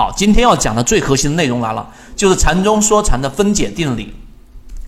[0.00, 1.86] 好，今天要讲的最核心的内容来了，
[2.16, 4.10] 就是禅中说禅的分解定理。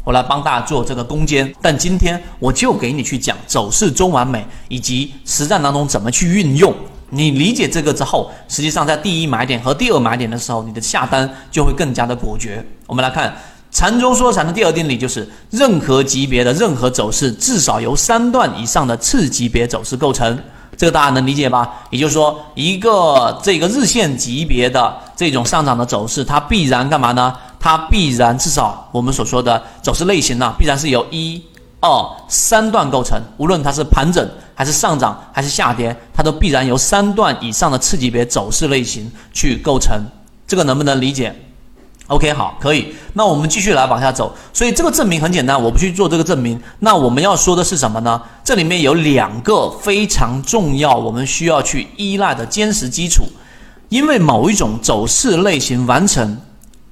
[0.04, 6.75] 我来帮大家做这个攻坚，但今天我就给你去讲走势中完美以及实战当中怎么去运用。
[7.11, 12.65] 你理解这个之后，实际上在第一买点和第二买点的时候，你的下单就会更加的果决。
[12.87, 13.37] 我们来看
[13.71, 20.38] 禅中说禅的第二定理，就是任何级别的任何走势至少由三段以上的次级别走势构成。
[20.74, 21.70] 这个大家能理解吧？
[21.91, 27.33] 也就是说，一个这个日线级别的这种上涨的走势，它必然干嘛呢？
[27.61, 31.41] 它必然至少我们所说的走势类型呢，必然是由一、
[31.79, 31.89] 二、
[32.27, 33.23] 三段构成。
[33.37, 39.97] 无论它是盘整还是上涨还是下跌，它都必然由三段以上的次级别走势类型去构成。
[40.45, 41.33] 这个能不能理解
[42.09, 42.93] ？OK，好，可以。
[43.13, 44.35] 那我们继续来往下走。
[44.52, 46.61] 所以这个证明很简单，我不去做这个证明。
[46.80, 48.21] 那我们要说的是什么呢？
[48.43, 53.23] 这里面有两个非常重要，我们需要去依赖的坚实基础。
[53.92, 56.38] 因为某一种走势类型完成，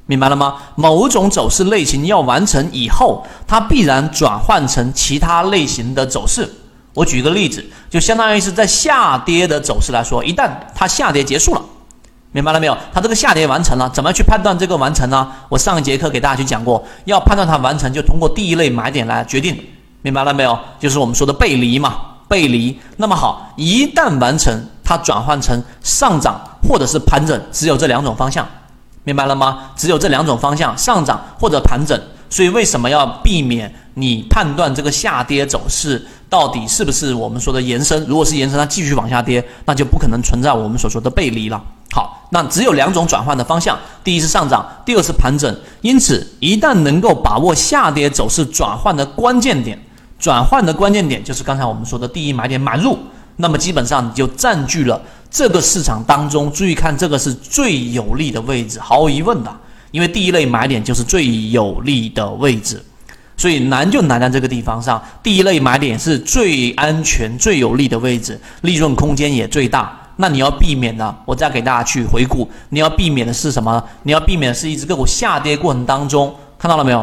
[0.05, 0.57] 明白了吗？
[0.77, 6.47] 某种走势类型要完成以后，它必然转换成其他类型的走势。
[6.93, 11.63] 我举个例子，就相当于是在下跌的走势来说，一旦它下跌结束了。
[12.33, 12.77] 明白了没有？
[12.93, 15.27] 它这个下跌完成了，怎么去判断这个完成呢？
[15.49, 19.59] 我上一节课给大家去讲过，要判断它完成，就通过第一类买点来决定。
[20.03, 20.59] 明白了没有？
[20.79, 21.97] 就是我们说的背离嘛，
[22.31, 22.79] 背离。
[22.97, 28.47] 那么好，一旦完成，它转换成上涨或者是盘整，只有这两种方向。
[29.03, 29.73] 明白了吗？
[29.75, 32.01] 只有这两种方向，上涨或者盘整。
[32.29, 38.05] 所以为什么要避免你判断这个下跌走势到底是不是我们说的延伸？
[38.07, 41.61] 如果是延伸，它继续往下跌，那就不可能存在我们所说的背离了。
[41.93, 45.53] 好，那只有两种转换的方向，第一是上涨，第二是盘整。
[45.81, 49.77] 因此，一旦能够把握下跌走势转换的关键点，
[50.21, 52.99] 转换的关键点就是刚才我们说的第一买点买入，
[53.37, 56.53] 那么基本上你就占据了这个市场当中。
[56.53, 59.51] 注意看，这个是最有利的位置，毫无疑问的，
[59.91, 62.85] 因为第一类买点就是最有利的位置，
[63.35, 65.03] 所以难就难在这个地方上。
[65.23, 69.99] 第一类买点是最安全、最有利的位置，利润空间也最大。
[70.17, 72.47] 那你要避免的，我再给大家去回顾。
[72.69, 73.83] 你要避免的是什么？
[74.03, 77.03] 你要避免的是一只个股下跌过程当中，看到了没有？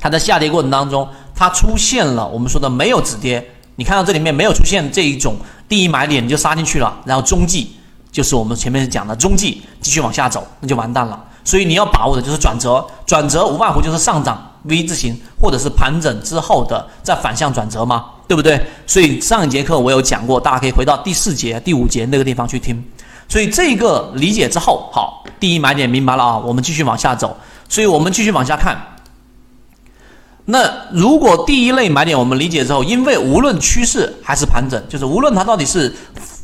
[0.00, 3.48] 它在下跌过程当中，它出现了我们说的没有止跌。
[3.76, 5.36] 你看到这里面没有出现这一种
[5.68, 7.70] 第一买点，你就杀进去了，然后中继
[8.10, 11.24] 就是我们前面讲的中继继续往下走，那就完蛋了。
[11.44, 18.06] 所以你要把握的就是转折，转折无外乎就是上涨 V 字形，或者是盘整之后的再反向转折嘛？
[18.26, 18.60] 对不对？
[18.84, 22.84] 所以上一节课我有讲过，大家可以回到第四节、第五节那个地方去听。
[23.28, 27.36] 所以这个理解之后，好，第一买点明白了啊，我们继续往下走。
[27.68, 28.76] 所以我们继续往下看。
[30.50, 35.94] 那如果第一类买点我们理解之后，因为无论趋势还是盘整，就是无论它到底是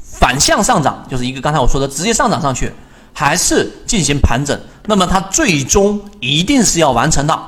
[0.03, 2.71] 反向上涨，就是一个刚才我说的直接上涨上去，
[3.15, 7.39] 还是进行盘整，那么它最终一定是要完成的。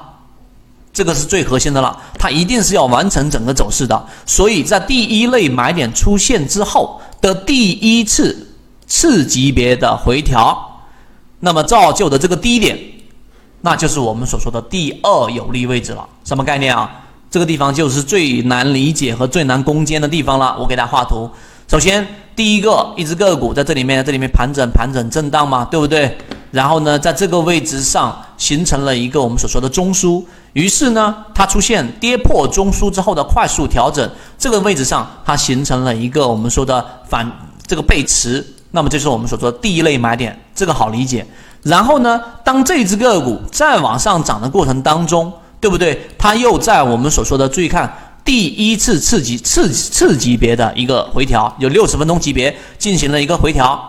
[0.95, 4.07] 这个是最核心的了，它一定是要完成整个走势的。
[4.25, 8.49] 所以在第一类买点出现之后的第一次
[8.87, 10.81] 次级别的回调，
[11.41, 12.79] 那么造就的这个低点，
[13.67, 16.07] 那就是我们所说的第二有利位置了。
[16.23, 16.89] 什么概念啊？
[17.29, 20.57] 这个地方就是最难理解和最难攻坚的地方了。
[20.57, 21.29] 我给大家画图。
[21.67, 22.07] 首先，
[22.37, 26.17] 第一个一只个股在这里面，这里面盘整、盘整、震荡嘛，对不对？
[26.53, 30.23] 然后呢，在这个位置上形成了一个我们所说的中枢。
[30.53, 37.29] 于是呢，它出现跌破中枢之后的快速调整，这个位置上它形成了一个我们说的反
[37.67, 41.27] 这个背驰，那么这是我们所说的第一类买点，这个好理解。
[41.63, 46.09] 然后呢，当这只个股再往上涨的过程当中，对不对？
[46.17, 47.93] 它又在我们所说的注意看
[48.25, 53.81] 第一次次级次次级别的一个回调，有六十分钟级别进行了一个回调，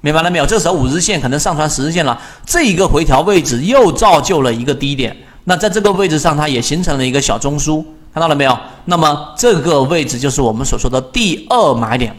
[0.00, 0.46] 明白了没有？
[0.46, 5.16] 这时候五日线可能上穿十日线了，这一个回调位置又造就了一个低点。
[5.44, 8.56] 那在这个位置上，它也形成了一个小中枢，看到了没有？
[8.84, 12.16] 那么这个位置就是我们所说的第二买点，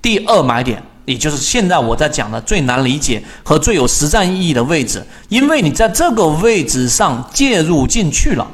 [0.00, 8.46] 第二买点，也就是现在我在讲的最难理解和最有实战意义的位置，因为你在这个位置上介入进去了，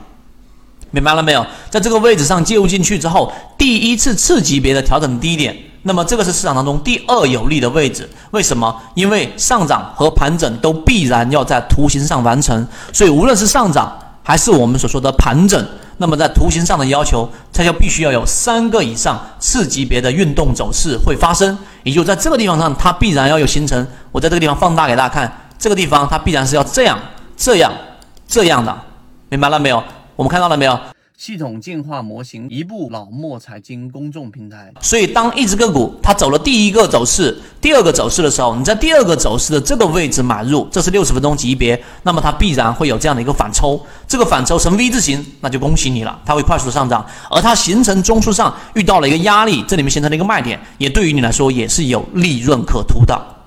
[0.91, 1.47] 明白了没有？
[1.69, 5.57] 在这个位置上介入进去之后，第一次次级别的调整低点。
[5.83, 8.75] 那么这个是市场当中第二有利的位置，为什么？
[8.95, 15.67] 因为上涨和盘整都必然要在图形上完成，所以无论是上涨还是我们所说的盘整，
[15.99, 23.87] 那么在图形上的要求，它就必须要有三个以上次级别的运动走势会发生，也就在这个地方上，它必然要有形成。
[24.13, 26.99] 我在这个地方放大给大家看，这个地方它必然是要这样、
[27.37, 27.73] 这样、
[28.27, 28.75] 这样的，
[29.29, 29.83] 明白了没有？
[30.17, 30.79] 我们看到了没有？
[31.19, 34.73] 系统进化模型一部老墨财经公众平台。
[34.81, 43.85] 所以，当一只个股它走了第一个走势、第二个走势的时候，你在第二个走势的这个位置买入，这是六十分钟级别，那么它必然会有这样的一个反抽。
[44.07, 47.05] 这个反抽成 V 字形，那就恭喜你了，它会快速上涨。
[47.29, 53.38] 而它形成中枢上遇到了一个压力，这里面形成了一个卖点，也对于你来说也是有利润可图的。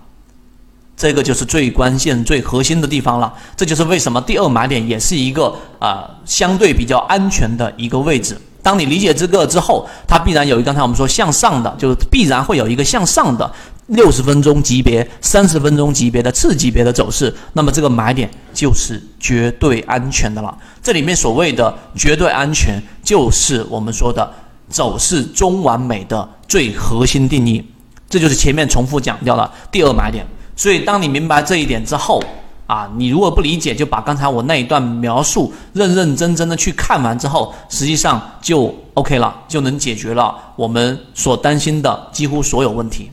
[1.01, 3.33] 这个就是最关键、最核心的地方了。
[3.57, 8.39] 这就是为什么第二买点也是一个啊相对比较安全的一个位置。
[8.61, 13.51] 当你理解这个之后，它必然有一刚才我们说向上的，就是必然会有一个向上的
[13.87, 17.35] 六十分钟级别、三十分钟级别的次级别的走势。
[17.53, 20.55] 那么这个买点就是绝对安全的了。
[20.83, 24.31] 这里面所谓的绝对安全，就是我们说的
[24.69, 27.65] 走势中完美的最核心定义。
[28.07, 30.23] 这就是前面重复讲掉了第二买点。
[30.61, 32.21] 所以，当你明白这一点之后，
[32.67, 43.09] 啊，你如果不理解，就把刚才我那一段描述认认真真的去看完之后，实际上就 OK 了，就能解决了我们所担心的几乎所有问题。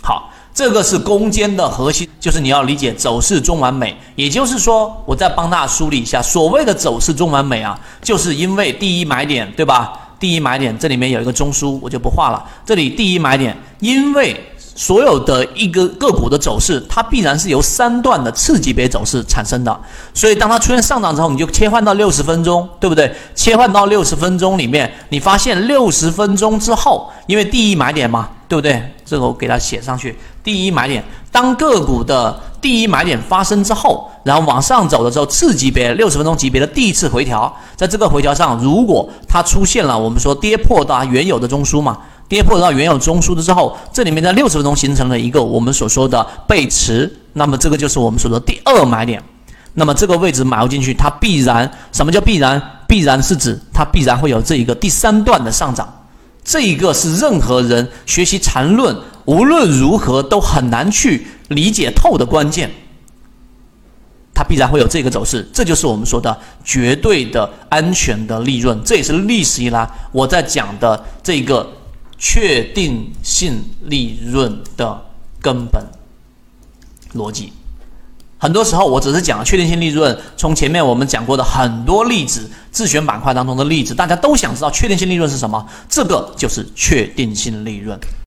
[0.00, 3.96] 好，这个是攻坚的核心，就是你要理解走势中完美。
[4.14, 9.92] 也就是说，我再帮大家梳理一下，所谓的走势中完美啊，就是因为第一买点，对吧？
[10.20, 12.48] 第一买点这里面有一个中枢，我就不画了。
[12.64, 14.40] 这里第一买点，因为。
[14.80, 19.78] 所有的一个个股的走势，它必然是由三段的次级别走势产生的。
[20.14, 23.14] 所以，当它出现上涨之后，你就切换到六十分钟，对不对？
[23.34, 28.82] 切换到六十分钟里面，你发现六十分钟之后，因为第一买点嘛，对不对？
[29.04, 30.18] 这个我给它写上去。
[30.42, 41.98] 第一买点，当个股的第一买点发生之后，然后往上走的时候，次级别六十分钟级别的第一次回调，在这个回调上，如果它出现了我们说跌破到原有的中枢嘛。
[42.30, 49.20] 跌破到原有中枢的之后，这里面在六十分钟形成了一个我们所说的背驰，那么这个就是我们所说的第二买点。
[49.74, 52.62] 那么这个位置买入进去，它必然什么叫必然？
[52.86, 55.92] 必然是指它必然会有这一个第三段的上涨。
[56.44, 62.70] 这一个是任何人学习缠论无论如何都很难去理解透的关键。
[64.32, 68.80] 它必然会有这个走势，这就是我们说的绝对的安全的利润。
[68.84, 71.68] 这也是历史以来我在讲的这个。
[72.20, 75.02] 确定性利润的
[75.40, 75.82] 根本
[77.14, 77.50] 逻辑，
[78.38, 80.16] 很多时候我只是讲了确定性利润。
[80.36, 85.66] 从前面我们讲过的很多例子，自选板块当中的例子，大家都想知道确定性利润是什么？
[85.88, 87.98] 这个就是确定性利润。